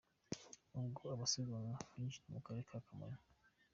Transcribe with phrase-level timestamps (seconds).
[0.79, 3.21] Ubwo abasiganwa binjiraga mu karere ka Kamonyi.